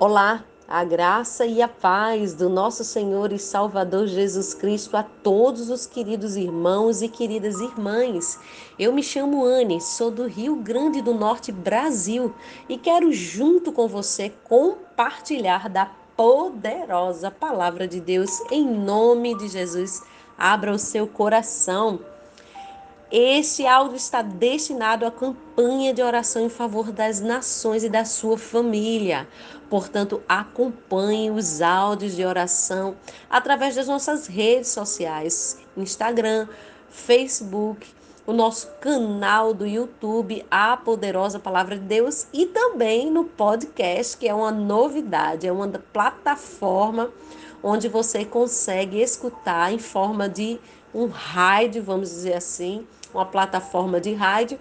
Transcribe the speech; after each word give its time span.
Olá, 0.00 0.44
a 0.68 0.84
graça 0.84 1.44
e 1.44 1.60
a 1.60 1.66
paz 1.66 2.32
do 2.32 2.48
nosso 2.48 2.84
Senhor 2.84 3.32
e 3.32 3.38
Salvador 3.38 4.06
Jesus 4.06 4.54
Cristo 4.54 4.96
a 4.96 5.02
todos 5.02 5.70
os 5.70 5.86
queridos 5.86 6.36
irmãos 6.36 7.02
e 7.02 7.08
queridas 7.08 7.58
irmãs. 7.58 8.38
Eu 8.78 8.92
me 8.92 9.02
chamo 9.02 9.44
Anne, 9.44 9.80
sou 9.80 10.08
do 10.08 10.28
Rio 10.28 10.54
Grande 10.54 11.02
do 11.02 11.12
Norte, 11.12 11.50
Brasil, 11.50 12.32
e 12.68 12.78
quero 12.78 13.12
junto 13.12 13.72
com 13.72 13.88
você 13.88 14.32
compartilhar 14.44 15.68
da 15.68 15.90
poderosa 16.16 17.28
palavra 17.28 17.88
de 17.88 18.00
Deus 18.00 18.40
em 18.52 18.64
nome 18.64 19.36
de 19.36 19.48
Jesus. 19.48 20.04
Abra 20.38 20.70
o 20.70 20.78
seu 20.78 21.08
coração. 21.08 21.98
Este 23.10 23.66
áudio 23.66 23.96
está 23.96 24.20
destinado 24.20 25.06
à 25.06 25.10
campanha 25.10 25.94
de 25.94 26.02
oração 26.02 26.44
em 26.44 26.50
favor 26.50 26.92
das 26.92 27.20
nações 27.20 27.82
e 27.82 27.88
da 27.88 28.04
sua 28.04 28.36
família. 28.36 29.26
Portanto, 29.70 30.22
acompanhe 30.28 31.30
os 31.30 31.62
áudios 31.62 32.14
de 32.14 32.22
oração 32.22 32.96
através 33.30 33.74
das 33.74 33.86
nossas 33.88 34.26
redes 34.26 34.68
sociais: 34.68 35.58
Instagram, 35.74 36.48
Facebook, 36.90 37.86
o 38.26 38.34
nosso 38.34 38.68
canal 38.78 39.54
do 39.54 39.66
YouTube, 39.66 40.44
A 40.50 40.76
Poderosa 40.76 41.38
Palavra 41.38 41.78
de 41.78 41.86
Deus, 41.86 42.26
e 42.30 42.44
também 42.44 43.10
no 43.10 43.24
podcast, 43.24 44.18
que 44.18 44.28
é 44.28 44.34
uma 44.34 44.52
novidade, 44.52 45.46
é 45.46 45.52
uma 45.52 45.66
plataforma 45.66 47.10
onde 47.62 47.88
você 47.88 48.26
consegue 48.26 49.00
escutar 49.00 49.72
em 49.72 49.78
forma 49.78 50.28
de 50.28 50.60
um 50.94 51.06
rádio, 51.06 51.82
vamos 51.82 52.10
dizer 52.10 52.34
assim, 52.34 52.86
uma 53.12 53.26
plataforma 53.26 54.00
de 54.00 54.12
rádio, 54.14 54.58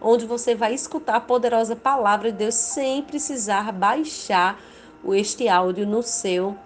onde 0.00 0.26
você 0.26 0.54
vai 0.54 0.74
escutar 0.74 1.16
a 1.16 1.20
poderosa 1.20 1.74
palavra 1.74 2.30
de 2.30 2.38
Deus 2.38 2.54
sem 2.54 3.02
precisar 3.02 3.72
baixar 3.72 4.58
este 5.12 5.48
áudio 5.48 5.86
no 5.86 6.02
seu 6.02 6.56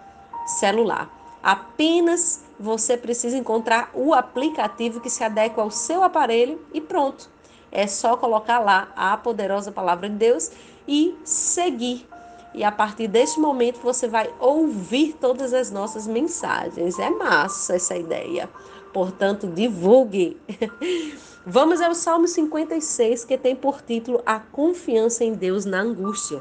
celular. 0.58 1.10
Apenas 1.42 2.44
você 2.58 2.96
precisa 2.96 3.36
encontrar 3.36 3.90
o 3.94 4.14
aplicativo 4.14 5.00
que 5.00 5.10
se 5.10 5.24
adequa 5.24 5.62
ao 5.62 5.70
seu 5.70 6.02
aparelho 6.02 6.60
e 6.72 6.80
pronto. 6.80 7.28
É 7.70 7.86
só 7.86 8.16
colocar 8.16 8.60
lá 8.60 8.92
a 8.94 9.16
poderosa 9.16 9.72
palavra 9.72 10.08
de 10.08 10.16
Deus 10.16 10.52
e 10.86 11.16
seguir. 11.24 12.06
E 12.54 12.62
a 12.62 12.70
partir 12.70 13.08
deste 13.08 13.40
momento 13.40 13.80
você 13.80 14.06
vai 14.06 14.30
ouvir 14.38 15.16
todas 15.18 15.54
as 15.54 15.70
nossas 15.70 16.06
mensagens. 16.06 16.98
É 16.98 17.08
massa 17.08 17.76
essa 17.76 17.96
ideia. 17.96 18.48
Portanto, 18.92 19.46
divulgue. 19.46 20.40
Vamos 21.44 21.80
ao 21.80 21.94
Salmo 21.94 22.28
56, 22.28 23.24
que 23.24 23.36
tem 23.36 23.56
por 23.56 23.82
título 23.82 24.22
A 24.24 24.38
confiança 24.38 25.24
em 25.24 25.32
Deus 25.32 25.64
na 25.64 25.80
angústia. 25.80 26.40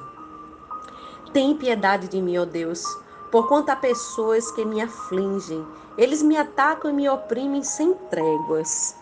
Tem 1.33 1.55
piedade 1.55 2.07
de 2.07 2.21
mim, 2.21 2.37
ó 2.37 2.45
Deus, 2.45 2.83
por 3.31 3.47
há 3.67 3.75
pessoas 3.75 4.51
que 4.51 4.65
me 4.65 4.81
afligem. 4.81 5.65
Eles 5.97 6.21
me 6.21 6.37
atacam 6.37 6.91
e 6.91 6.93
me 6.93 7.09
oprimem 7.09 7.63
sem 7.63 7.93
tréguas. 8.09 8.95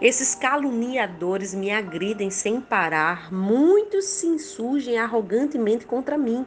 Esses 0.00 0.34
caluniadores 0.34 1.54
me 1.54 1.70
agridem 1.70 2.30
sem 2.30 2.60
parar. 2.60 3.32
Muitos 3.32 4.04
se 4.06 4.26
insurgem 4.26 4.98
arrogantemente 4.98 5.86
contra 5.86 6.18
mim. 6.18 6.46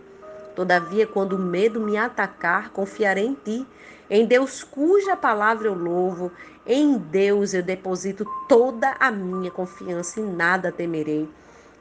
Todavia, 0.56 1.08
quando 1.08 1.34
o 1.34 1.40
medo 1.40 1.80
me 1.80 1.96
atacar, 1.96 2.72
confiarei 2.72 3.26
em 3.26 3.34
ti. 3.34 3.66
Em 4.10 4.26
Deus, 4.26 4.64
cuja 4.64 5.16
palavra 5.16 5.68
eu 5.68 5.76
louvo, 5.76 6.32
em 6.66 6.98
Deus 6.98 7.54
eu 7.54 7.62
deposito 7.62 8.26
toda 8.48 8.96
a 9.00 9.12
minha 9.12 9.52
confiança 9.52 10.20
e 10.20 10.24
nada 10.24 10.72
temerei. 10.72 11.30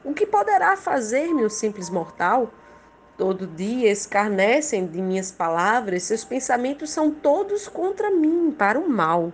O 0.03 0.13
que 0.13 0.27
poderá 0.27 0.77
fazer-me 0.77 1.43
o 1.43 1.49
simples 1.49 1.89
mortal? 1.89 2.53
Todo 3.17 3.47
dia 3.47 3.91
escarnecem 3.91 4.85
de 4.85 5.01
minhas 5.01 5.31
palavras, 5.31 6.03
seus 6.03 6.23
pensamentos 6.23 6.91
são 6.91 7.11
todos 7.11 7.67
contra 7.67 8.11
mim, 8.11 8.53
para 8.55 8.79
o 8.79 8.87
mal. 8.87 9.33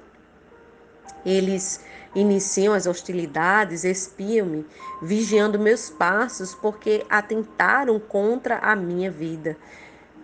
Eles 1.25 1.83
iniciam 2.15 2.73
as 2.73 2.87
hostilidades, 2.87 3.83
espiam-me, 3.83 4.65
vigiando 5.01 5.59
meus 5.59 5.89
passos, 5.89 6.55
porque 6.55 7.05
atentaram 7.09 7.99
contra 7.99 8.57
a 8.59 8.75
minha 8.75 9.11
vida. 9.11 9.57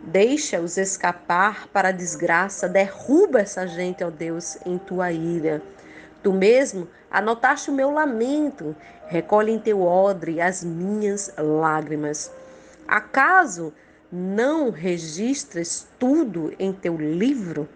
Deixa-os 0.03 0.77
escapar 0.77 1.67
para 1.67 1.89
a 1.89 1.91
desgraça, 1.91 2.67
derruba 2.67 3.41
essa 3.41 3.67
gente, 3.67 4.03
ó 4.03 4.09
Deus, 4.09 4.57
em 4.65 4.77
tua 4.79 5.11
ira. 5.11 5.61
Tu 6.23 6.33
mesmo 6.33 6.87
anotaste 7.09 7.69
o 7.69 7.73
meu 7.73 7.91
lamento, 7.91 8.75
recolhe 9.07 9.51
em 9.51 9.59
teu 9.59 9.83
odre 9.83 10.41
as 10.41 10.63
minhas 10.63 11.31
lágrimas. 11.37 12.31
Acaso 12.87 13.71
não 14.11 14.71
registras 14.71 15.87
tudo 15.99 16.51
em 16.57 16.73
teu 16.73 16.97
livro? 16.97 17.69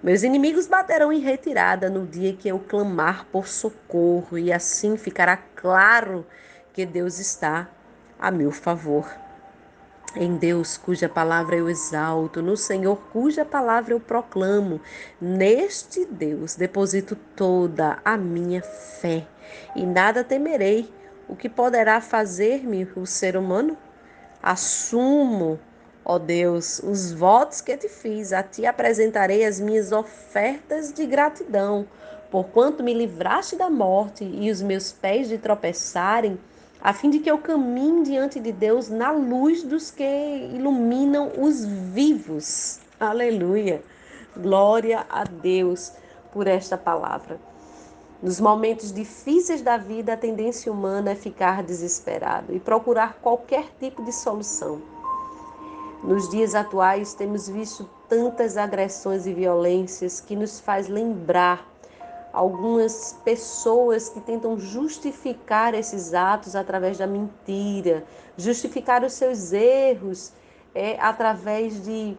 Meus 0.00 0.22
inimigos 0.22 0.68
baterão 0.68 1.12
em 1.12 1.18
retirada 1.18 1.90
no 1.90 2.06
dia 2.06 2.34
que 2.34 2.48
eu 2.48 2.60
clamar 2.60 3.26
por 3.32 3.48
socorro, 3.48 4.38
e 4.38 4.52
assim 4.52 4.96
ficará 4.96 5.36
claro 5.36 6.24
que 6.72 6.86
Deus 6.86 7.18
está 7.18 7.68
a 8.18 8.30
meu 8.30 8.52
favor. 8.52 9.23
Em 10.16 10.36
Deus, 10.36 10.76
cuja 10.76 11.08
palavra 11.08 11.56
eu 11.56 11.68
exalto, 11.68 12.40
no 12.40 12.56
Senhor, 12.56 12.96
cuja 13.12 13.44
palavra 13.44 13.94
eu 13.94 14.00
proclamo, 14.00 14.80
neste 15.20 16.04
Deus 16.04 16.54
deposito 16.54 17.16
toda 17.34 17.98
a 18.04 18.16
minha 18.16 18.62
fé, 18.62 19.26
e 19.74 19.84
nada 19.84 20.22
temerei. 20.22 20.92
O 21.26 21.34
que 21.34 21.48
poderá 21.48 22.00
fazer-me 22.00 22.86
o 22.94 23.06
ser 23.06 23.36
humano? 23.36 23.76
Assumo 24.42 25.58
Ó 26.06 26.18
Deus, 26.18 26.80
os 26.80 27.12
votos 27.12 27.62
que 27.62 27.74
te 27.78 27.88
fiz, 27.88 28.34
a 28.34 28.42
ti 28.42 28.66
apresentarei 28.66 29.42
as 29.42 29.58
minhas 29.58 29.90
ofertas 29.90 30.92
de 30.92 31.06
gratidão, 31.06 31.88
porquanto 32.30 32.82
me 32.82 32.92
livraste 32.92 33.56
da 33.56 33.70
morte 33.70 34.22
e 34.22 34.50
os 34.50 34.60
meus 34.60 34.92
pés 34.92 35.30
de 35.30 35.38
tropeçarem, 35.38 36.38
a 36.84 36.92
fim 36.92 37.08
de 37.08 37.18
que 37.18 37.30
eu 37.30 37.38
caminhe 37.38 38.02
diante 38.02 38.38
de 38.38 38.52
Deus 38.52 38.90
na 38.90 39.10
luz 39.10 39.62
dos 39.62 39.90
que 39.90 40.04
iluminam 40.52 41.32
os 41.38 41.64
vivos. 41.64 42.78
Aleluia! 43.00 43.82
Glória 44.36 45.06
a 45.08 45.24
Deus 45.24 45.92
por 46.30 46.46
esta 46.46 46.76
palavra. 46.76 47.40
Nos 48.22 48.38
momentos 48.38 48.92
difíceis 48.92 49.62
da 49.62 49.78
vida, 49.78 50.12
a 50.12 50.16
tendência 50.18 50.70
humana 50.70 51.12
é 51.12 51.14
ficar 51.14 51.62
desesperado 51.62 52.54
e 52.54 52.60
procurar 52.60 53.14
qualquer 53.14 53.64
tipo 53.80 54.04
de 54.04 54.12
solução. 54.12 54.82
Nos 56.02 56.28
dias 56.28 56.54
atuais 56.54 57.14
temos 57.14 57.48
visto 57.48 57.88
tantas 58.10 58.58
agressões 58.58 59.26
e 59.26 59.32
violências 59.32 60.20
que 60.20 60.36
nos 60.36 60.60
faz 60.60 60.86
lembrar 60.88 61.66
algumas 62.34 63.16
pessoas 63.24 64.08
que 64.08 64.20
tentam 64.20 64.58
justificar 64.58 65.72
esses 65.72 66.12
atos 66.12 66.56
através 66.56 66.98
da 66.98 67.06
mentira, 67.06 68.04
justificar 68.36 69.04
os 69.04 69.12
seus 69.12 69.52
erros 69.52 70.32
é, 70.74 70.98
através 71.00 71.84
de 71.84 72.18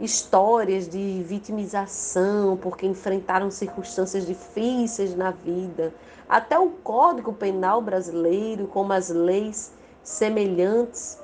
histórias 0.00 0.88
de 0.88 1.22
vitimização, 1.22 2.56
porque 2.56 2.84
enfrentaram 2.84 3.48
circunstâncias 3.48 4.26
difíceis 4.26 5.14
na 5.14 5.30
vida. 5.30 5.94
Até 6.28 6.58
o 6.58 6.70
Código 6.70 7.32
Penal 7.32 7.80
brasileiro, 7.80 8.66
como 8.66 8.92
as 8.92 9.08
leis 9.08 9.72
semelhantes, 10.02 11.16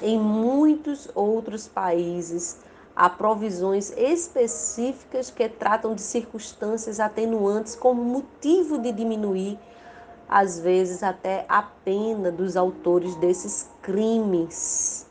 em 0.00 0.20
muitos 0.20 1.10
outros 1.16 1.66
países, 1.66 2.58
há 2.94 3.08
provisões 3.08 3.92
específicas 3.96 5.30
que 5.30 5.48
tratam 5.48 5.94
de 5.94 6.00
circunstâncias 6.00 7.00
atenuantes 7.00 7.74
como 7.74 8.02
motivo 8.02 8.78
de 8.78 8.92
diminuir, 8.92 9.58
às 10.28 10.60
vezes, 10.60 11.02
até 11.02 11.44
a 11.48 11.62
pena 11.62 12.30
dos 12.30 12.56
autores 12.56 13.14
desses 13.16 13.68
crimes. 13.82 15.06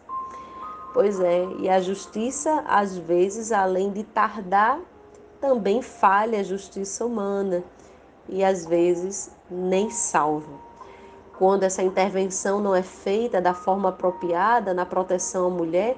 Pois 0.94 1.20
é, 1.20 1.46
e 1.60 1.70
a 1.70 1.80
justiça, 1.80 2.64
às 2.68 2.98
vezes, 2.98 3.52
além 3.52 3.92
de 3.92 4.04
tardar, 4.04 4.80
também 5.40 5.82
falha 5.82 6.40
a 6.40 6.44
justiça 6.44 7.06
humana 7.06 7.64
e 8.28 8.44
às 8.44 8.66
vezes 8.66 9.32
nem 9.50 9.90
salva. 9.90 10.52
Quando 11.38 11.64
essa 11.64 11.82
intervenção 11.82 12.60
não 12.60 12.76
é 12.76 12.84
feita 12.84 13.42
da 13.42 13.54
forma 13.54 13.90
apropriada 13.90 14.74
na 14.74 14.86
proteção 14.86 15.48
à 15.48 15.50
mulher, 15.50 15.96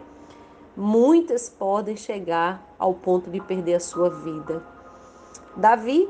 muitas 0.75 1.49
podem 1.49 1.95
chegar 1.95 2.65
ao 2.77 2.93
ponto 2.93 3.29
de 3.29 3.39
perder 3.39 3.75
a 3.75 3.79
sua 3.79 4.09
vida. 4.09 4.63
Davi, 5.55 6.09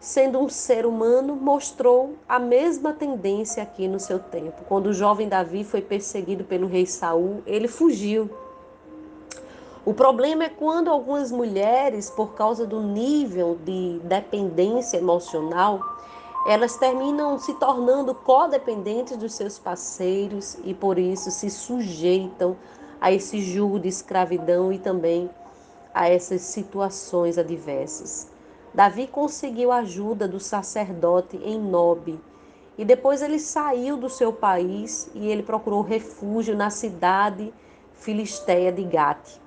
sendo 0.00 0.38
um 0.38 0.48
ser 0.48 0.86
humano, 0.86 1.36
mostrou 1.36 2.14
a 2.28 2.38
mesma 2.38 2.92
tendência 2.92 3.62
aqui 3.62 3.86
no 3.86 4.00
seu 4.00 4.18
tempo. 4.18 4.64
Quando 4.68 4.86
o 4.86 4.92
jovem 4.92 5.28
Davi 5.28 5.64
foi 5.64 5.80
perseguido 5.80 6.44
pelo 6.44 6.66
rei 6.66 6.86
Saul, 6.86 7.42
ele 7.46 7.68
fugiu. 7.68 8.30
O 9.84 9.92
problema 9.92 10.44
é 10.44 10.48
quando 10.48 10.88
algumas 10.88 11.30
mulheres, 11.30 12.08
por 12.08 12.34
causa 12.34 12.66
do 12.66 12.80
nível 12.80 13.58
de 13.64 14.00
dependência 14.02 14.96
emocional, 14.96 15.78
elas 16.46 16.76
terminam 16.76 17.38
se 17.38 17.54
tornando 17.54 18.14
codependentes 18.14 19.16
dos 19.16 19.34
seus 19.34 19.58
parceiros 19.58 20.58
e 20.64 20.72
por 20.72 20.98
isso 20.98 21.30
se 21.30 21.50
sujeitam 21.50 22.56
a 23.04 23.12
esse 23.12 23.42
jugo 23.42 23.78
de 23.78 23.86
escravidão 23.86 24.72
e 24.72 24.78
também 24.78 25.28
a 25.92 26.08
essas 26.08 26.40
situações 26.40 27.36
adversas. 27.36 28.32
Davi 28.72 29.06
conseguiu 29.06 29.70
a 29.70 29.80
ajuda 29.80 30.26
do 30.26 30.40
sacerdote 30.40 31.36
em 31.36 31.60
Nob 31.60 32.18
e 32.78 32.82
depois 32.82 33.20
ele 33.20 33.38
saiu 33.38 33.98
do 33.98 34.08
seu 34.08 34.32
país 34.32 35.10
e 35.14 35.28
ele 35.28 35.42
procurou 35.42 35.82
refúgio 35.82 36.56
na 36.56 36.70
cidade 36.70 37.52
filisteia 37.92 38.72
de 38.72 38.84
Gate. 38.84 39.38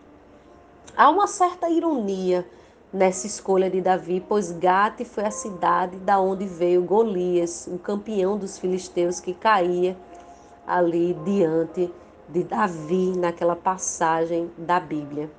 Há 0.95 1.09
uma 1.09 1.25
certa 1.25 1.67
ironia 1.67 2.47
nessa 2.93 3.25
escolha 3.25 3.71
de 3.71 3.81
Davi, 3.81 4.23
pois 4.29 4.51
Gate 4.51 5.03
foi 5.03 5.25
a 5.25 5.31
cidade 5.31 5.97
da 5.97 6.19
onde 6.19 6.45
veio 6.45 6.83
Golias, 6.83 7.65
o 7.65 7.79
campeão 7.79 8.37
dos 8.37 8.59
filisteus 8.59 9.19
que 9.19 9.33
caía 9.33 9.97
ali 10.67 11.15
diante 11.25 11.91
de 12.27 12.43
Davi 12.43 13.13
naquela 13.17 13.55
passagem 13.55 14.51
da 14.57 14.79
Bíblia. 14.79 15.29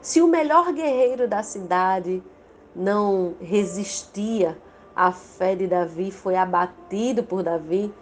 Se 0.00 0.20
o 0.20 0.26
melhor 0.26 0.72
guerreiro 0.72 1.28
da 1.28 1.42
cidade 1.42 2.22
não 2.74 3.34
resistia 3.40 4.58
à 4.94 5.12
fé 5.12 5.54
de 5.54 5.66
Davi, 5.66 6.10
foi 6.10 6.36
abatido 6.36 7.22
por 7.22 7.42
Davi, 7.42 7.92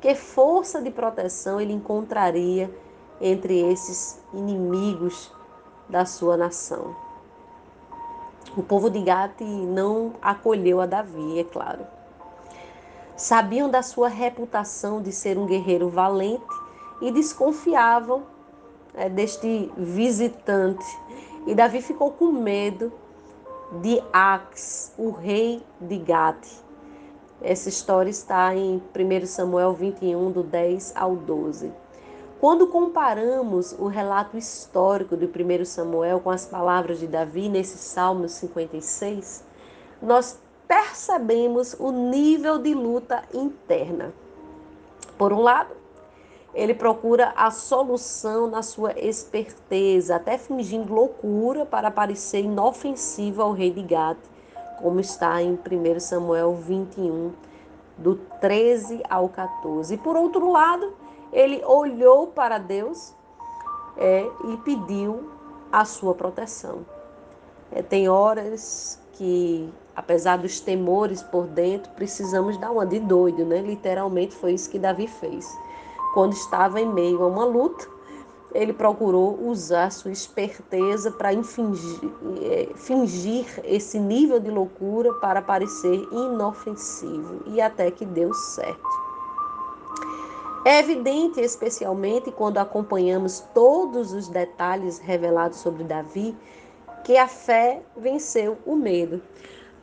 que 0.00 0.14
força 0.14 0.82
de 0.82 0.90
proteção 0.90 1.60
ele 1.60 1.72
encontraria 1.72 2.70
entre 3.20 3.58
esses 3.72 4.20
inimigos 4.34 5.32
da 5.88 6.04
sua 6.04 6.36
nação? 6.36 6.94
O 8.56 8.62
povo 8.62 8.90
de 8.90 9.00
Gate 9.00 9.42
não 9.42 10.14
acolheu 10.20 10.80
a 10.80 10.86
Davi, 10.86 11.38
é 11.38 11.44
claro. 11.44 11.86
Sabiam 13.16 13.70
da 13.70 13.82
sua 13.82 14.08
reputação 14.08 15.00
de 15.00 15.10
ser 15.12 15.38
um 15.38 15.46
guerreiro 15.46 15.88
valente 15.88 16.65
e 17.00 17.10
desconfiavam 17.10 18.24
é, 18.94 19.08
deste 19.08 19.70
visitante. 19.76 20.84
E 21.46 21.54
Davi 21.54 21.80
ficou 21.80 22.10
com 22.12 22.32
medo 22.32 22.92
de 23.80 24.02
Ax, 24.12 24.92
o 24.96 25.10
rei 25.10 25.62
de 25.80 25.98
Gate. 25.98 26.48
Essa 27.42 27.68
história 27.68 28.10
está 28.10 28.54
em 28.54 28.82
1 28.94 29.26
Samuel 29.26 29.72
21, 29.74 30.30
do 30.30 30.42
10 30.42 30.94
ao 30.96 31.14
12. 31.14 31.70
Quando 32.40 32.66
comparamos 32.66 33.72
o 33.78 33.86
relato 33.86 34.36
histórico 34.36 35.16
de 35.16 35.26
1 35.26 35.64
Samuel 35.64 36.20
com 36.20 36.30
as 36.30 36.46
palavras 36.46 36.98
de 36.98 37.06
Davi 37.06 37.48
nesse 37.48 37.78
Salmo 37.78 38.28
56, 38.28 39.44
nós 40.02 40.38
percebemos 40.68 41.74
o 41.78 41.90
nível 41.90 42.58
de 42.58 42.74
luta 42.74 43.22
interna. 43.32 44.12
Por 45.16 45.32
um 45.32 45.40
lado, 45.40 45.74
ele 46.54 46.74
procura 46.74 47.34
a 47.36 47.50
solução 47.50 48.46
na 48.46 48.62
sua 48.62 48.98
esperteza, 48.98 50.16
até 50.16 50.38
fingindo 50.38 50.92
loucura 50.92 51.66
para 51.66 51.90
parecer 51.90 52.40
inofensivo 52.40 53.42
ao 53.42 53.52
rei 53.52 53.70
de 53.70 53.82
Gate, 53.82 54.18
como 54.80 54.98
está 55.00 55.42
em 55.42 55.52
1 55.52 56.00
Samuel 56.00 56.54
21, 56.54 57.32
do 57.98 58.16
13 58.40 59.02
ao 59.08 59.28
14. 59.28 59.94
E 59.94 59.98
por 59.98 60.16
outro 60.16 60.50
lado, 60.50 60.94
ele 61.32 61.62
olhou 61.64 62.28
para 62.28 62.58
Deus 62.58 63.14
é, 63.96 64.26
e 64.44 64.56
pediu 64.58 65.30
a 65.70 65.84
sua 65.84 66.14
proteção. 66.14 66.86
É, 67.70 67.82
tem 67.82 68.08
horas 68.08 68.98
que, 69.12 69.68
apesar 69.94 70.38
dos 70.38 70.60
temores 70.60 71.22
por 71.22 71.46
dentro, 71.46 71.90
precisamos 71.92 72.56
dar 72.56 72.70
uma 72.70 72.86
de 72.86 72.98
doido, 72.98 73.44
né? 73.44 73.60
Literalmente 73.60 74.34
foi 74.34 74.52
isso 74.52 74.70
que 74.70 74.78
Davi 74.78 75.06
fez 75.06 75.46
quando 76.16 76.32
estava 76.32 76.80
em 76.80 76.90
meio 76.90 77.22
a 77.22 77.26
uma 77.26 77.44
luta, 77.44 77.86
ele 78.54 78.72
procurou 78.72 79.38
usar 79.46 79.92
sua 79.92 80.10
esperteza 80.10 81.10
para 81.10 81.30
eh, 81.30 82.68
fingir 82.74 83.44
esse 83.62 83.98
nível 83.98 84.40
de 84.40 84.50
loucura 84.50 85.12
para 85.20 85.42
parecer 85.42 86.08
inofensivo 86.10 87.42
e 87.44 87.60
até 87.60 87.90
que 87.90 88.06
deu 88.06 88.32
certo. 88.32 88.88
É 90.64 90.78
evidente, 90.78 91.38
especialmente 91.38 92.32
quando 92.32 92.56
acompanhamos 92.56 93.40
todos 93.52 94.14
os 94.14 94.26
detalhes 94.26 94.98
revelados 94.98 95.58
sobre 95.58 95.84
Davi, 95.84 96.34
que 97.04 97.18
a 97.18 97.28
fé 97.28 97.82
venceu 97.94 98.56
o 98.64 98.74
medo. 98.74 99.20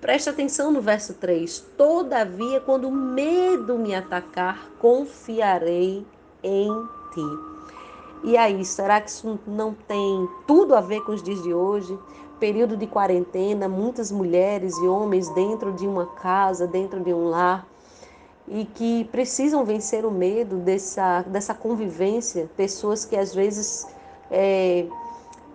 Preste 0.02 0.32
atenção 0.32 0.72
no 0.72 0.82
verso 0.82 1.14
3. 1.14 1.60
Todavia, 1.78 2.60
quando 2.60 2.88
o 2.88 2.92
medo 2.92 3.78
me 3.78 3.94
atacar, 3.94 4.72
confiarei 4.80 6.04
em 6.44 6.70
ti. 7.14 7.54
E 8.24 8.38
aí, 8.38 8.64
será 8.64 9.02
que 9.02 9.10
isso 9.10 9.40
não 9.46 9.74
tem 9.74 10.30
tudo 10.48 10.76
a 10.76 10.82
ver 10.82 11.02
com 11.02 11.12
os 11.12 11.22
dias 11.22 11.42
de 11.44 11.54
hoje? 11.54 11.98
Período 12.40 12.78
de 12.78 12.88
quarentena, 12.88 13.68
muitas 13.68 14.12
mulheres 14.12 14.78
e 14.78 14.88
homens 14.88 15.30
dentro 15.30 15.74
de 15.74 15.88
uma 15.88 16.06
casa, 16.06 16.66
dentro 16.66 17.00
de 17.02 17.14
um 17.14 17.30
lar, 17.30 17.68
e 18.48 18.66
que 18.66 19.06
precisam 19.06 19.66
vencer 19.66 20.06
o 20.06 20.12
medo 20.12 20.58
dessa, 20.58 21.22
dessa 21.24 21.54
convivência. 21.54 22.50
Pessoas 22.56 23.04
que 23.06 23.16
às 23.16 23.34
vezes 23.34 23.88
é, 24.32 24.86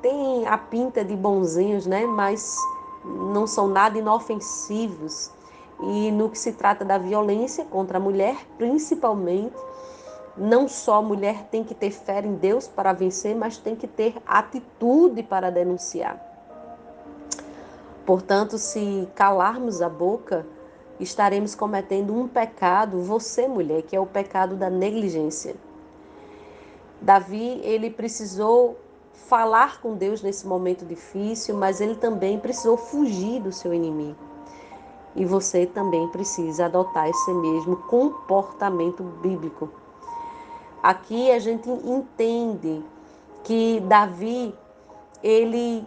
têm 0.02 0.46
a 0.46 0.56
pinta 0.56 1.05
de 1.05 1.17
bonzinhos, 1.17 1.87
né? 1.87 2.06
mas 2.06 2.56
não 3.05 3.46
são 3.46 3.67
nada 3.69 3.99
inofensivos. 3.99 5.31
E 5.81 6.11
no 6.11 6.29
que 6.29 6.38
se 6.38 6.52
trata 6.52 6.85
da 6.85 6.99
violência 6.99 7.64
contra 7.64 7.99
a 7.99 8.00
mulher, 8.00 8.37
principalmente, 8.56 9.56
não 10.38 10.69
só 10.69 10.96
a 10.96 11.02
mulher 11.02 11.49
tem 11.50 11.64
que 11.64 11.75
ter 11.75 11.90
fé 11.90 12.20
em 12.20 12.35
Deus 12.35 12.69
para 12.69 12.93
vencer, 12.93 13.35
mas 13.35 13.58
tem 13.58 13.75
que 13.75 13.87
ter 13.87 14.14
atitude 14.26 15.23
para 15.23 15.50
denunciar. 15.50 16.25
Portanto, 18.06 18.56
se 18.56 19.06
calarmos 19.14 19.82
a 19.82 19.88
boca, 19.88 20.46
estaremos 20.99 21.55
cometendo 21.55 22.14
um 22.14 22.26
pecado, 22.26 23.02
você 23.02 23.46
mulher, 23.46 23.82
que 23.82 23.94
é 23.94 24.00
o 24.00 24.06
pecado 24.06 24.56
da 24.56 24.70
negligência. 24.70 25.55
Davi, 27.00 27.61
ele 27.62 27.90
precisou 27.90 28.79
falar 29.12 29.81
com 29.81 29.94
Deus 29.94 30.23
nesse 30.23 30.46
momento 30.46 30.87
difícil, 30.87 31.55
mas 31.55 31.81
ele 31.81 31.96
também 31.96 32.38
precisou 32.38 32.76
fugir 32.76 33.40
do 33.40 33.52
seu 33.52 33.75
inimigo. 33.75 34.17
E 35.14 35.25
você 35.25 35.67
também 35.67 36.08
precisa 36.08 36.64
adotar 36.64 37.08
esse 37.08 37.32
mesmo 37.32 37.76
comportamento 37.76 39.02
bíblico. 39.02 39.69
Aqui 40.82 41.30
a 41.30 41.38
gente 41.38 41.69
entende 41.69 42.84
que 43.44 43.80
Davi, 43.80 44.54
ele, 45.23 45.87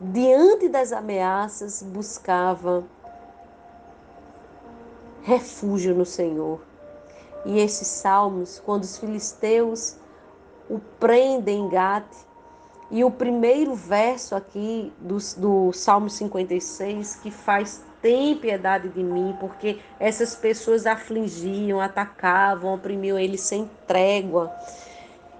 diante 0.00 0.68
das 0.68 0.92
ameaças, 0.92 1.82
buscava 1.82 2.84
refúgio 5.22 5.94
no 5.94 6.04
Senhor. 6.04 6.60
E 7.44 7.58
esses 7.58 7.86
salmos, 7.86 8.60
quando 8.64 8.82
os 8.82 8.98
filisteus 8.98 9.96
o 10.68 10.78
prendem 10.98 11.64
em 11.64 11.68
Gate, 11.68 12.16
e 12.90 13.04
o 13.04 13.10
primeiro 13.10 13.74
verso 13.74 14.34
aqui 14.34 14.92
do, 14.98 15.18
do 15.36 15.72
Salmo 15.72 16.10
56, 16.10 17.16
que 17.16 17.30
faz 17.30 17.82
tem 18.02 18.36
piedade 18.36 18.88
de 18.88 19.02
mim, 19.02 19.36
porque 19.38 19.78
essas 19.98 20.34
pessoas 20.34 20.86
afligiam, 20.86 21.80
atacavam, 21.80 22.74
oprimiam 22.74 23.18
ele 23.18 23.36
sem 23.36 23.70
trégua. 23.86 24.52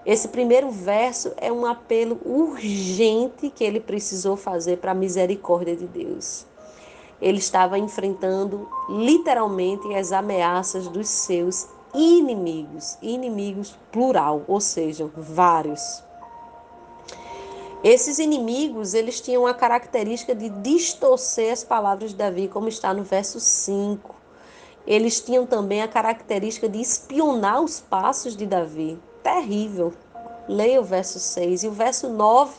Esse 0.05 0.29
primeiro 0.29 0.71
verso 0.71 1.31
é 1.37 1.51
um 1.51 1.65
apelo 1.65 2.19
urgente 2.25 3.49
que 3.49 3.63
ele 3.63 3.79
precisou 3.79 4.35
fazer 4.35 4.77
para 4.77 4.91
a 4.91 4.95
misericórdia 4.95 5.75
de 5.75 5.85
Deus. 5.85 6.45
Ele 7.21 7.37
estava 7.37 7.77
enfrentando 7.77 8.67
literalmente 8.89 9.93
as 9.93 10.11
ameaças 10.11 10.87
dos 10.87 11.07
seus 11.07 11.67
inimigos, 11.93 12.97
inimigos 13.01 13.77
plural, 13.91 14.43
ou 14.47 14.59
seja, 14.59 15.09
vários. 15.15 16.03
Esses 17.83 18.19
inimigos, 18.19 18.93
eles 18.93 19.19
tinham 19.19 19.47
a 19.47 19.55
característica 19.55 20.35
de 20.35 20.49
distorcer 20.49 21.51
as 21.51 21.63
palavras 21.63 22.11
de 22.11 22.15
Davi, 22.15 22.47
como 22.47 22.67
está 22.67 22.93
no 22.93 23.03
verso 23.03 23.39
5. 23.39 24.15
Eles 24.85 25.19
tinham 25.19 25.47
também 25.47 25.81
a 25.81 25.87
característica 25.87 26.69
de 26.69 26.79
espionar 26.79 27.61
os 27.61 27.79
passos 27.79 28.37
de 28.37 28.45
Davi. 28.45 28.99
Terrível. 29.23 29.93
Leia 30.47 30.79
o 30.79 30.83
verso 30.83 31.19
6. 31.19 31.63
E 31.63 31.67
o 31.67 31.71
verso 31.71 32.07
9, 32.07 32.53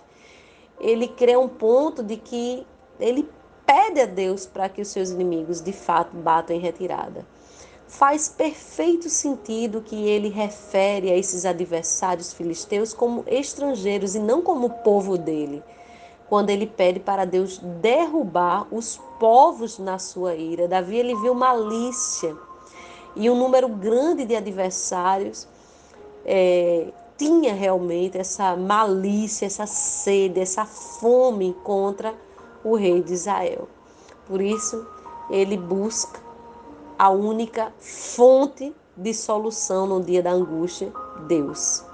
ele 0.81 1.07
cria 1.07 1.39
um 1.39 1.49
ponto 1.49 2.03
de 2.03 2.17
que 2.17 2.67
ele 2.99 3.29
pede 3.65 4.01
a 4.01 4.07
Deus 4.07 4.45
para 4.45 4.69
que 4.69 4.83
os 4.83 4.89
seus 4.89 5.11
inimigos 5.11 5.61
de 5.61 5.73
fato 5.73 6.17
batam 6.17 6.57
em 6.57 6.59
retirada 6.59 7.25
faz 7.93 8.27
perfeito 8.27 9.11
sentido 9.11 9.83
que 9.83 10.09
ele 10.09 10.31
refere 10.31 11.11
a 11.11 11.17
esses 11.17 11.45
adversários 11.45 12.33
filisteus 12.33 12.95
como 12.95 13.23
estrangeiros 13.27 14.15
e 14.15 14.19
não 14.19 14.41
como 14.41 14.71
povo 14.71 15.19
dele, 15.19 15.63
quando 16.27 16.49
ele 16.49 16.67
pede 16.67 16.99
para 16.99 17.27
Deus 17.27 17.59
derrubar 17.59 18.67
os 18.73 18.99
povos 19.21 19.79
na 19.79 19.99
sua 19.99 20.35
ira. 20.35 20.67
Davi 20.67 20.97
ele 20.97 21.15
viu 21.17 21.35
malícia 21.35 22.35
e 23.15 23.29
um 23.29 23.37
número 23.37 23.69
grande 23.69 24.25
de 24.25 24.35
adversários 24.35 25.47
é, 26.25 26.87
tinha 27.19 27.53
realmente 27.53 28.17
essa 28.17 28.57
malícia, 28.57 29.45
essa 29.45 29.67
sede, 29.67 30.41
essa 30.41 30.65
fome 30.65 31.55
contra 31.63 32.15
o 32.65 32.75
rei 32.75 33.03
de 33.03 33.13
Israel. 33.13 33.69
Por 34.27 34.41
isso, 34.41 34.87
ele 35.29 35.59
busca 35.59 36.32
a 37.03 37.11
única 37.11 37.73
fonte 37.81 38.73
de 38.97 39.13
solução 39.13 39.89
no 39.89 40.01
dia 40.01 40.23
da 40.23 40.31
angústia, 40.31 40.93
Deus. 41.27 41.85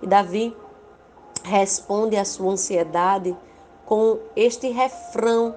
E 0.00 0.06
Davi 0.06 0.56
responde 1.42 2.16
à 2.16 2.24
sua 2.24 2.52
ansiedade 2.52 3.36
com 3.84 4.18
este 4.34 4.70
refrão 4.70 5.54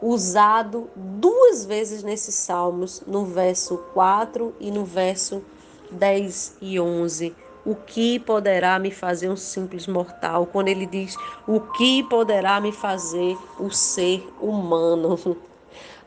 usado 0.00 0.88
duas 0.96 1.66
vezes 1.66 2.02
nesses 2.02 2.36
salmos, 2.36 3.02
no 3.06 3.26
verso 3.26 3.76
4 3.92 4.54
e 4.58 4.70
no 4.70 4.82
verso 4.82 5.42
10 5.90 6.56
e 6.62 6.80
11. 6.80 7.36
O 7.66 7.74
que 7.74 8.18
poderá 8.18 8.78
me 8.78 8.90
fazer 8.90 9.28
um 9.28 9.36
simples 9.36 9.86
mortal? 9.86 10.46
Quando 10.46 10.68
ele 10.68 10.86
diz: 10.86 11.16
O 11.46 11.60
que 11.60 12.02
poderá 12.04 12.58
me 12.62 12.72
fazer 12.72 13.36
o 13.60 13.70
ser 13.70 14.26
humano? 14.40 15.36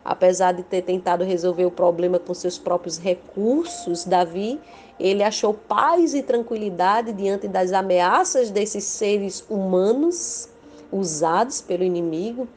Apesar 0.03 0.51
de 0.53 0.63
ter 0.63 0.81
tentado 0.81 1.23
resolver 1.23 1.65
o 1.65 1.71
problema 1.71 2.17
com 2.17 2.33
seus 2.33 2.57
próprios 2.57 2.97
recursos, 2.97 4.03
Davi, 4.03 4.59
ele 4.99 5.23
achou 5.23 5.53
paz 5.53 6.13
e 6.13 6.23
tranquilidade 6.23 7.13
diante 7.13 7.47
das 7.47 7.71
ameaças 7.71 8.49
desses 8.49 8.83
seres 8.83 9.43
humanos 9.49 10.49
usados 10.91 11.61
pelo 11.61 11.83
inimigo, 11.83 12.47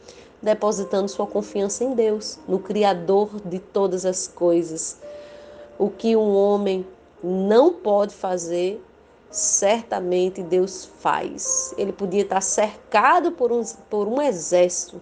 depositando 0.43 1.09
sua 1.09 1.27
confiança 1.27 1.85
em 1.85 1.95
Deus, 1.95 2.39
no 2.49 2.59
Criador 2.59 3.31
de 3.45 3.59
todas 3.59 4.05
as 4.05 4.27
coisas. 4.27 4.99
O 5.79 5.89
que 5.89 6.17
um 6.17 6.35
homem 6.35 6.87
não 7.23 7.73
pode 7.73 8.15
fazer, 8.15 8.83
certamente 9.31 10.43
Deus 10.43 10.89
faz. 10.99 11.75
Ele 11.79 11.93
podia 11.93 12.23
estar 12.23 12.41
cercado 12.41 13.33
por 13.33 13.51
um, 13.51 13.63
por 13.89 14.07
um 14.07 14.21
exército, 14.21 15.01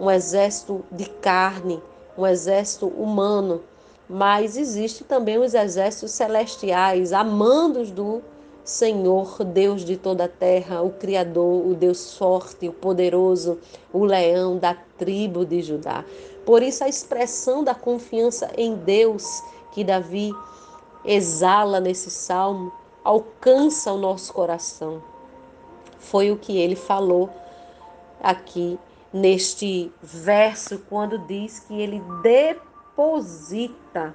um 0.00 0.10
exército 0.10 0.84
de 0.90 1.06
carne, 1.06 1.82
um 2.16 2.26
exército 2.26 2.86
humano, 2.86 3.62
mas 4.08 4.56
existe 4.56 5.04
também 5.04 5.38
os 5.38 5.54
exércitos 5.54 6.12
celestiais, 6.12 7.12
amandos 7.12 7.90
do 7.90 8.22
Senhor, 8.64 9.44
Deus 9.44 9.84
de 9.84 9.96
toda 9.96 10.24
a 10.24 10.28
terra, 10.28 10.82
o 10.82 10.90
Criador, 10.90 11.66
o 11.66 11.74
Deus 11.74 12.16
forte, 12.16 12.68
o 12.68 12.72
poderoso, 12.72 13.58
o 13.92 14.04
leão 14.04 14.58
da 14.58 14.74
tribo 14.98 15.44
de 15.44 15.62
Judá. 15.62 16.04
Por 16.44 16.62
isso, 16.62 16.82
a 16.82 16.88
expressão 16.88 17.62
da 17.62 17.74
confiança 17.74 18.50
em 18.56 18.74
Deus 18.74 19.24
que 19.72 19.84
Davi 19.84 20.32
exala 21.04 21.80
nesse 21.80 22.10
salmo 22.10 22.72
alcança 23.04 23.92
o 23.92 23.98
nosso 23.98 24.32
coração. 24.32 25.00
Foi 25.98 26.30
o 26.32 26.36
que 26.36 26.58
ele 26.58 26.74
falou 26.74 27.30
aqui 28.20 28.78
neste 29.16 29.90
verso, 30.02 30.78
quando 30.88 31.18
diz 31.18 31.60
que 31.60 31.80
ele 31.80 32.02
deposita 32.22 34.14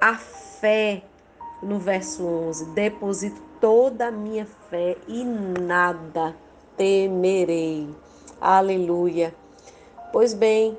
a 0.00 0.16
fé 0.16 1.04
no 1.62 1.78
verso 1.78 2.26
11: 2.26 2.66
deposito 2.70 3.40
toda 3.60 4.08
a 4.08 4.10
minha 4.10 4.46
fé 4.68 4.96
e 5.06 5.24
nada 5.24 6.34
temerei. 6.76 7.88
Aleluia. 8.40 9.34
Pois 10.12 10.32
bem, 10.34 10.76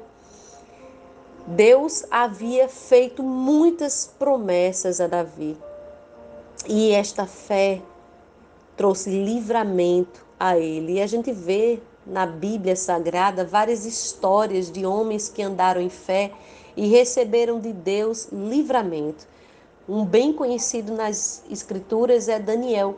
Deus 1.46 2.06
havia 2.10 2.68
feito 2.68 3.24
muitas 3.24 4.14
promessas 4.20 5.00
a 5.02 5.08
Davi. 5.08 5.58
E 6.68 6.92
esta 6.92 7.26
fé 7.26 7.82
trouxe 8.76 9.10
livramento 9.10 10.26
a 10.40 10.58
ele. 10.58 10.94
E 10.94 11.02
a 11.02 11.08
gente 11.08 11.32
vê 11.32 11.80
na 12.10 12.26
Bíblia 12.26 12.76
Sagrada 12.76 13.46
várias 13.46 13.86
histórias 13.86 14.72
de 14.72 14.86
homens 14.86 15.30
que 15.30 15.42
andaram 15.42 15.80
em 15.80 15.90
fé 15.90 16.32
e 16.76 16.88
receberam 16.88 17.60
de 17.60 17.72
Deus 17.72 18.30
livramento. 18.32 19.28
Um 19.88 20.06
bem 20.06 20.34
conhecido 20.34 20.94
nas 20.94 21.44
Escrituras 21.50 22.28
é 22.28 22.40
Daniel, 22.40 22.96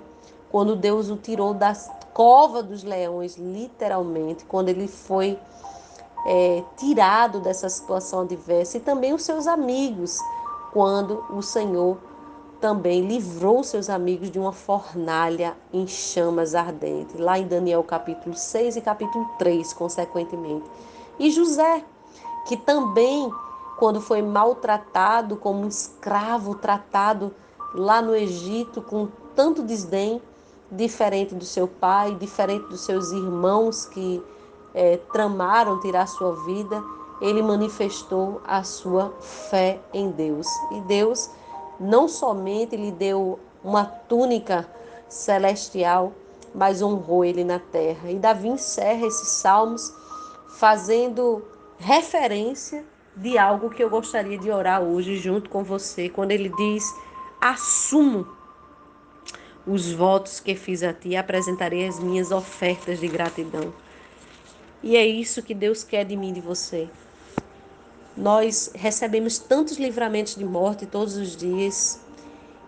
quando 0.49 0.75
Deus 0.75 1.09
o 1.09 1.15
tirou 1.15 1.53
da 1.53 1.73
cova 2.13 2.61
dos 2.61 2.83
leões, 2.83 3.37
literalmente, 3.37 4.43
quando 4.45 4.69
ele 4.69 4.87
foi 4.87 5.39
é, 6.25 6.63
tirado 6.77 7.39
dessa 7.39 7.69
situação 7.69 8.21
adversa, 8.21 8.77
e 8.77 8.81
também 8.81 9.13
os 9.13 9.23
seus 9.23 9.47
amigos, 9.47 10.17
quando 10.73 11.23
o 11.29 11.41
Senhor 11.41 11.97
também 12.61 13.01
livrou 13.01 13.63
seus 13.63 13.89
amigos 13.89 14.29
de 14.29 14.37
uma 14.39 14.53
fornalha 14.53 15.57
em 15.73 15.87
chamas 15.87 16.53
ardentes, 16.53 17.19
lá 17.19 17.39
em 17.39 17.47
Daniel 17.47 17.83
capítulo 17.83 18.35
6 18.35 18.77
e 18.77 18.81
capítulo 18.81 19.27
3, 19.39 19.73
consequentemente. 19.73 20.69
E 21.19 21.31
José, 21.31 21.83
que 22.47 22.55
também 22.55 23.29
quando 23.77 23.99
foi 23.99 24.21
maltratado 24.21 25.35
como 25.35 25.63
um 25.63 25.67
escravo, 25.67 26.53
tratado 26.53 27.33
lá 27.73 27.99
no 27.99 28.15
Egito 28.15 28.79
com 28.79 29.07
tanto 29.35 29.63
desdém, 29.63 30.21
diferente 30.71 31.33
do 31.33 31.43
seu 31.43 31.67
pai, 31.67 32.13
diferente 32.13 32.67
dos 32.67 32.81
seus 32.81 33.11
irmãos 33.11 33.85
que 33.87 34.23
é, 34.73 34.97
tramaram 35.11 35.79
tirar 35.79 36.07
sua 36.07 36.35
vida, 36.45 36.81
ele 37.19 37.41
manifestou 37.41 38.39
a 38.45 38.63
sua 38.63 39.13
fé 39.19 39.79
em 39.91 40.11
Deus. 40.11 40.45
E 40.71 40.81
Deus 40.81 41.31
não 41.81 42.07
somente 42.07 42.77
lhe 42.77 42.91
deu 42.91 43.39
uma 43.63 43.83
túnica 43.83 44.67
celestial, 45.09 46.13
mas 46.53 46.81
honrou 46.81 47.25
ele 47.25 47.43
na 47.43 47.59
terra. 47.59 48.09
E 48.09 48.19
Davi 48.19 48.49
encerra 48.49 49.07
esses 49.07 49.29
salmos 49.29 49.91
fazendo 50.57 51.43
referência 51.79 52.85
de 53.15 53.37
algo 53.37 53.69
que 53.69 53.83
eu 53.83 53.89
gostaria 53.89 54.37
de 54.37 54.51
orar 54.51 54.81
hoje 54.81 55.17
junto 55.17 55.49
com 55.49 55.63
você, 55.63 56.07
quando 56.07 56.31
ele 56.31 56.49
diz: 56.49 56.83
Assumo 57.39 58.27
os 59.65 59.91
votos 59.91 60.39
que 60.39 60.55
fiz 60.55 60.83
a 60.83 60.93
ti, 60.93 61.15
apresentarei 61.15 61.87
as 61.87 61.99
minhas 61.99 62.31
ofertas 62.31 62.99
de 62.99 63.07
gratidão. 63.07 63.73
E 64.83 64.95
é 64.95 65.05
isso 65.05 65.43
que 65.43 65.53
Deus 65.53 65.83
quer 65.83 66.05
de 66.05 66.15
mim 66.15 66.29
e 66.29 66.33
de 66.33 66.41
você. 66.41 66.89
Nós 68.15 68.71
recebemos 68.73 69.39
tantos 69.39 69.77
livramentos 69.77 70.35
de 70.35 70.43
morte 70.43 70.85
todos 70.85 71.15
os 71.15 71.35
dias, 71.35 71.99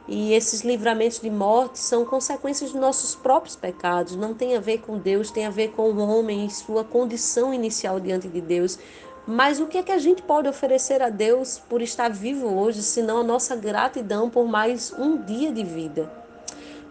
e 0.08 0.34
esses 0.34 0.62
livramentos 0.62 1.20
de 1.20 1.30
morte 1.30 1.80
são 1.80 2.06
consequências 2.06 2.72
dos 2.72 2.80
nossos 2.80 3.16
próprios 3.16 3.56
pecados, 3.56 4.16
não 4.16 4.34
tem 4.34 4.56
a 4.56 4.60
ver 4.60 4.80
com 4.80 4.98
Deus, 4.98 5.32
tem 5.32 5.46
a 5.46 5.50
ver 5.50 5.70
com 5.70 5.92
o 5.92 5.98
homem 5.98 6.46
e 6.46 6.50
sua 6.50 6.84
condição 6.84 7.54
inicial 7.54 8.00
diante 8.00 8.28
de 8.28 8.42
Deus. 8.42 8.78
Mas 9.26 9.62
o 9.62 9.68
que 9.68 9.78
é 9.78 9.84
que 9.84 9.92
a 9.92 9.98
gente 9.98 10.22
pode 10.22 10.50
oferecer 10.50 11.02
a 11.02 11.10
Deus 11.10 11.58
por 11.58 11.82
estar 11.82 12.10
vivo 12.10 12.54
hoje, 12.54 12.84
senão 12.84 13.20
a 13.20 13.24
nossa 13.24 13.56
gratidão 13.56 14.30
por 14.30 14.46
mais 14.46 14.94
um 14.98 15.18
dia 15.18 15.52
de 15.54 15.64
vida? 15.64 16.12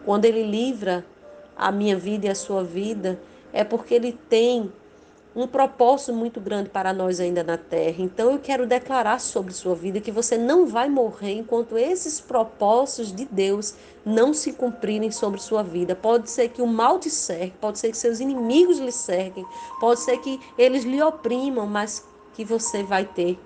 Quando 0.06 0.24
Ele 0.24 0.42
livra 0.42 1.04
a 1.54 1.70
minha 1.70 1.96
vida 1.96 2.26
e 2.26 2.30
a 2.30 2.34
sua 2.34 2.64
vida, 2.64 3.20
é 3.52 3.62
porque 3.62 3.92
Ele 3.92 4.12
tem 4.12 4.72
um 5.34 5.46
propósito 5.46 6.12
muito 6.12 6.40
grande 6.40 6.68
para 6.68 6.92
nós 6.92 7.18
ainda 7.18 7.42
na 7.42 7.56
terra. 7.56 7.96
Então 7.98 8.32
eu 8.32 8.38
quero 8.38 8.66
declarar 8.66 9.18
sobre 9.18 9.52
sua 9.52 9.74
vida 9.74 10.00
que 10.00 10.10
você 10.10 10.36
não 10.36 10.66
vai 10.66 10.88
morrer 10.88 11.32
enquanto 11.32 11.78
esses 11.78 12.20
propósitos 12.20 13.14
de 13.14 13.24
Deus 13.24 13.74
não 14.04 14.34
se 14.34 14.52
cumprirem 14.52 15.10
sobre 15.10 15.40
sua 15.40 15.62
vida. 15.62 15.94
Pode 15.94 16.30
ser 16.30 16.48
que 16.48 16.60
o 16.60 16.66
mal 16.66 16.98
te 16.98 17.08
cerque, 17.08 17.56
pode 17.60 17.78
ser 17.78 17.90
que 17.90 17.96
seus 17.96 18.20
inimigos 18.20 18.78
lhe 18.78 18.92
cerquem, 18.92 19.44
pode 19.80 20.00
ser 20.00 20.18
que 20.18 20.38
eles 20.58 20.84
lhe 20.84 21.02
oprimam, 21.02 21.66
mas 21.66 22.04
que 22.34 22.44
você 22.44 22.82
vai 22.82 23.04
ter 23.04 23.38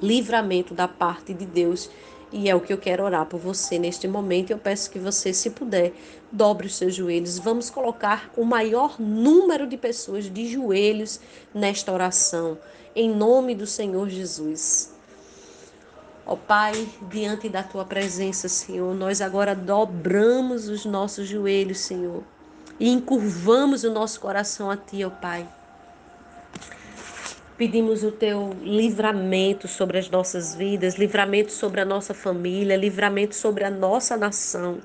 livramento 0.00 0.74
da 0.74 0.86
parte 0.86 1.34
de 1.34 1.44
Deus. 1.44 1.90
E 2.36 2.50
é 2.50 2.54
o 2.54 2.60
que 2.60 2.72
eu 2.72 2.78
quero 2.78 3.04
orar 3.04 3.26
por 3.26 3.38
você 3.38 3.78
neste 3.78 4.08
momento. 4.08 4.50
Eu 4.50 4.58
peço 4.58 4.90
que 4.90 4.98
você, 4.98 5.32
se 5.32 5.50
puder, 5.50 5.92
dobre 6.32 6.66
os 6.66 6.74
seus 6.74 6.92
joelhos. 6.92 7.38
Vamos 7.38 7.70
colocar 7.70 8.28
o 8.36 8.44
maior 8.44 9.00
número 9.00 9.68
de 9.68 9.76
pessoas 9.76 10.24
de 10.24 10.48
joelhos 10.48 11.20
nesta 11.54 11.92
oração, 11.92 12.58
em 12.92 13.08
nome 13.08 13.54
do 13.54 13.68
Senhor 13.68 14.08
Jesus. 14.08 14.92
Ó 16.26 16.34
Pai, 16.34 16.88
diante 17.08 17.48
da 17.48 17.62
tua 17.62 17.84
presença, 17.84 18.48
Senhor, 18.48 18.92
nós 18.96 19.20
agora 19.20 19.54
dobramos 19.54 20.66
os 20.66 20.84
nossos 20.84 21.28
joelhos, 21.28 21.78
Senhor, 21.78 22.24
e 22.80 22.90
encurvamos 22.90 23.84
o 23.84 23.92
nosso 23.92 24.18
coração 24.18 24.68
a 24.68 24.76
ti, 24.76 25.04
ó 25.04 25.10
Pai. 25.10 25.46
Pedimos 27.56 28.02
o 28.02 28.10
teu 28.10 28.50
livramento 28.62 29.68
sobre 29.68 29.96
as 29.96 30.10
nossas 30.10 30.56
vidas, 30.56 30.96
livramento 30.96 31.52
sobre 31.52 31.80
a 31.80 31.84
nossa 31.84 32.12
família, 32.12 32.76
livramento 32.76 33.32
sobre 33.36 33.62
a 33.62 33.70
nossa 33.70 34.16
nação. 34.16 34.80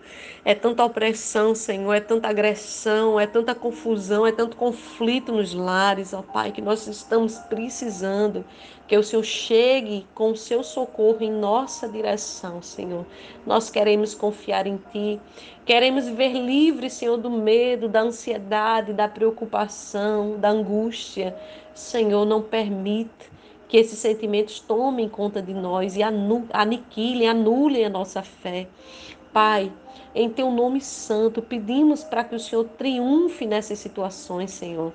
É 0.46 0.54
tanta 0.54 0.86
opressão, 0.86 1.56
Senhor, 1.56 1.92
é 1.96 2.00
tanta 2.00 2.28
agressão, 2.28 3.20
é 3.20 3.26
tanta 3.26 3.56
confusão, 3.56 4.26
é 4.26 4.32
tanto 4.32 4.56
conflito 4.56 5.32
nos 5.32 5.52
lares, 5.52 6.14
ó 6.14 6.22
Pai, 6.22 6.52
que 6.52 6.62
nós 6.62 6.86
estamos 6.86 7.40
precisando 7.40 8.46
Que 8.90 8.98
o 8.98 9.04
Senhor 9.04 9.24
chegue 9.24 10.08
com 10.16 10.32
o 10.32 10.36
seu 10.36 10.64
socorro 10.64 11.20
em 11.22 11.32
nossa 11.32 11.88
direção, 11.88 12.60
Senhor. 12.60 13.06
Nós 13.46 13.70
queremos 13.70 14.16
confiar 14.16 14.66
em 14.66 14.78
Ti, 14.92 15.22
queremos 15.64 16.06
viver 16.08 16.34
livres, 16.34 16.94
Senhor, 16.94 17.16
do 17.16 17.30
medo, 17.30 17.88
da 17.88 18.02
ansiedade, 18.02 18.92
da 18.92 19.08
preocupação, 19.08 20.40
da 20.40 20.50
angústia. 20.50 21.36
Senhor, 21.72 22.26
não 22.26 22.42
permita 22.42 23.28
que 23.68 23.78
esses 23.78 24.00
sentimentos 24.00 24.60
tomem 24.60 25.08
conta 25.08 25.40
de 25.40 25.54
nós 25.54 25.96
e 25.96 26.02
aniquilem, 26.02 27.30
anulem 27.30 27.86
a 27.86 27.90
nossa 27.90 28.24
fé. 28.24 28.68
Pai, 29.32 29.72
em 30.16 30.32
teu 30.32 30.50
nome 30.50 30.82
santo, 30.82 31.44
pedimos 31.44 32.04
para 32.04 32.24
que 32.24 32.34
o 32.34 32.40
Senhor 32.40 32.66
triunfe 32.76 33.46
nessas 33.46 33.78
situações, 33.78 34.50
Senhor. 34.50 34.92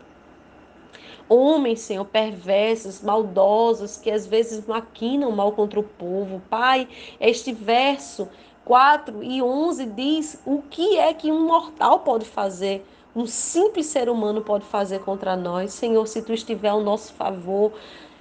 Homens, 1.28 1.80
Senhor, 1.80 2.04
perversos, 2.04 3.02
maldosos, 3.02 3.96
que 3.96 4.10
às 4.10 4.26
vezes 4.26 4.66
maquinam 4.66 5.30
mal 5.30 5.52
contra 5.52 5.80
o 5.80 5.84
povo. 5.84 6.42
Pai, 6.50 6.88
este 7.20 7.52
verso 7.52 8.28
4 8.64 9.22
e 9.22 9.42
11 9.42 9.86
diz 9.86 10.40
o 10.44 10.62
que 10.62 10.98
é 10.98 11.12
que 11.12 11.30
um 11.30 11.46
mortal 11.46 12.00
pode 12.00 12.24
fazer 12.24 12.84
um 13.14 13.26
simples 13.26 13.86
ser 13.86 14.08
humano 14.08 14.42
pode 14.42 14.64
fazer 14.64 14.98
contra 15.00 15.36
nós. 15.36 15.72
Senhor, 15.72 16.04
se 16.06 16.20
tu 16.20 16.32
estiver 16.32 16.70
ao 16.70 16.80
nosso 16.80 17.12
favor, 17.12 17.72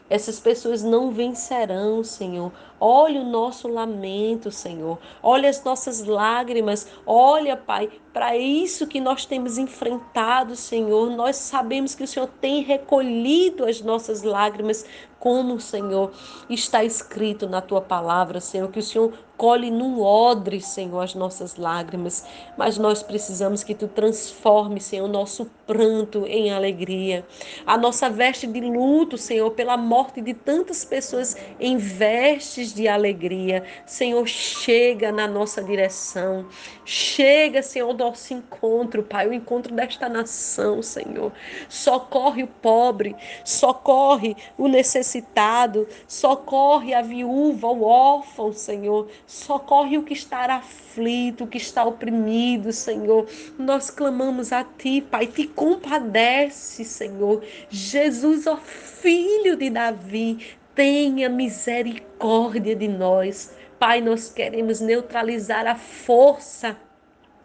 essas 0.07 0.39
pessoas 0.39 0.83
não 0.83 1.09
vencerão, 1.09 2.03
Senhor. 2.03 2.51
Olha 2.85 3.21
o 3.21 3.23
nosso 3.23 3.69
lamento, 3.69 4.51
Senhor. 4.51 4.99
Olha 5.21 5.49
as 5.49 5.63
nossas 5.63 6.03
lágrimas. 6.03 6.85
Olha, 7.05 7.55
Pai, 7.55 7.89
para 8.11 8.35
isso 8.35 8.85
que 8.85 8.99
nós 8.99 9.25
temos 9.25 9.57
enfrentado, 9.57 10.53
Senhor. 10.53 11.09
Nós 11.11 11.37
sabemos 11.37 11.95
que 11.95 12.03
o 12.03 12.07
Senhor 12.07 12.27
tem 12.41 12.61
recolhido 12.61 13.63
as 13.63 13.79
nossas 13.79 14.21
lágrimas, 14.21 14.85
como, 15.17 15.57
Senhor, 15.61 16.11
está 16.49 16.83
escrito 16.83 17.47
na 17.47 17.61
tua 17.61 17.79
palavra, 17.79 18.41
Senhor, 18.41 18.69
que 18.69 18.79
o 18.79 18.83
Senhor 18.83 19.13
colhe 19.37 19.71
num 19.71 20.01
odre, 20.01 20.59
Senhor, 20.59 20.99
as 20.99 21.15
nossas 21.15 21.55
lágrimas, 21.55 22.25
mas 22.57 22.77
nós 22.77 23.01
precisamos 23.01 23.63
que 23.63 23.73
tu 23.73 23.87
transforme, 23.87 24.81
Senhor, 24.81 25.05
o 25.05 25.11
nosso 25.11 25.49
pranto 25.65 26.25
em 26.27 26.51
alegria, 26.51 27.25
a 27.65 27.77
nossa 27.77 28.09
veste 28.09 28.45
de 28.45 28.59
luto, 28.59 29.17
Senhor, 29.17 29.49
pela 29.51 29.77
morte 29.77 30.19
de 30.19 30.33
tantas 30.33 30.83
pessoas 30.83 31.37
em 31.57 31.77
vestes 31.77 32.72
de 32.73 32.87
alegria. 32.87 33.63
Senhor, 33.85 34.27
chega 34.27 35.11
na 35.11 35.27
nossa 35.27 35.63
direção, 35.63 36.47
chega, 36.85 37.61
Senhor, 37.61 37.89
ao 37.89 37.93
nosso 37.93 38.33
encontro, 38.33 39.03
Pai, 39.03 39.27
o 39.27 39.33
encontro 39.33 39.73
desta 39.73 40.09
nação, 40.09 40.81
Senhor. 40.81 41.31
Socorre 41.69 42.43
o 42.43 42.47
pobre, 42.47 43.15
socorre 43.43 44.35
o 44.57 44.67
necessitado, 44.67 45.87
socorre 46.07 46.93
a 46.93 47.01
viúva, 47.01 47.67
o 47.67 47.83
órfão, 47.83 48.51
Senhor 48.51 49.09
socorre 49.25 49.97
o 49.97 50.03
que 50.03 50.13
está 50.13 50.45
aflito, 50.55 51.43
o 51.43 51.47
que 51.47 51.57
está 51.57 51.83
oprimido, 51.83 52.71
Senhor. 52.71 53.27
Nós 53.57 53.89
clamamos 53.89 54.51
a 54.51 54.63
Ti, 54.63 55.01
Pai, 55.01 55.27
te 55.27 55.47
compadece, 55.47 56.83
Senhor. 56.83 57.43
Jesus, 57.69 58.47
ó 58.47 58.57
Filho 58.57 59.57
de 59.57 59.69
Davi, 59.69 60.55
tenha 60.75 61.29
misericórdia 61.29 62.75
de 62.75 62.87
nós. 62.87 63.55
Pai, 63.79 64.01
nós 64.01 64.29
queremos 64.29 64.79
neutralizar 64.79 65.67
a 65.67 65.75
força 65.75 66.77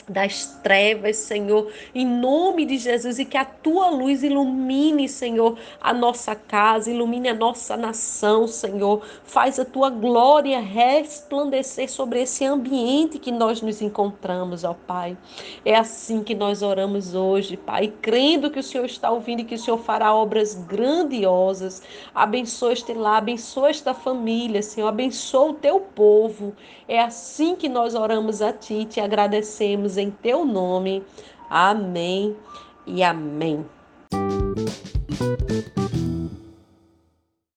das 0.08 0.58
trevas, 0.62 1.16
Senhor, 1.16 1.70
em 1.94 2.06
nome 2.06 2.64
de 2.64 2.78
Jesus, 2.78 3.18
e 3.18 3.24
que 3.24 3.36
a 3.36 3.44
tua 3.44 3.90
luz 3.90 4.22
ilumine, 4.22 5.08
Senhor, 5.08 5.58
a 5.80 5.92
nossa 5.92 6.34
casa, 6.34 6.90
ilumine 6.90 7.28
a 7.28 7.34
nossa 7.34 7.76
nação, 7.76 8.46
Senhor. 8.46 9.02
Faz 9.24 9.58
a 9.58 9.64
tua 9.64 9.90
glória 9.90 10.60
resplandecer 10.60 11.90
sobre 11.90 12.22
esse 12.22 12.44
ambiente 12.44 13.18
que 13.18 13.30
nós 13.30 13.60
nos 13.60 13.82
encontramos, 13.82 14.64
ó 14.64 14.74
Pai. 14.74 15.16
É 15.64 15.74
assim 15.74 16.22
que 16.22 16.34
nós 16.34 16.62
oramos 16.62 17.14
hoje, 17.14 17.56
Pai, 17.56 17.92
crendo 18.00 18.50
que 18.50 18.60
o 18.60 18.62
Senhor 18.62 18.86
está 18.86 19.10
ouvindo 19.10 19.40
e 19.40 19.44
que 19.44 19.54
o 19.54 19.58
Senhor 19.58 19.78
fará 19.78 20.14
obras 20.14 20.54
grandiosas. 20.54 21.82
Abençoa 22.14 22.72
este 22.72 22.94
lar, 22.94 23.18
abençoa 23.18 23.70
esta 23.70 23.92
família, 23.92 24.62
Senhor, 24.62 24.88
abençoa 24.88 25.50
o 25.50 25.54
teu 25.54 25.80
povo. 25.80 26.54
É 26.86 27.00
assim 27.00 27.54
que 27.54 27.68
nós 27.68 27.94
oramos 27.94 28.40
a 28.40 28.52
ti, 28.52 28.86
te 28.86 29.00
agradecemos 29.00 29.97
em 29.98 30.10
teu 30.10 30.44
nome. 30.44 31.02
Amém 31.50 32.36
e 32.86 33.02
amém. 33.02 33.64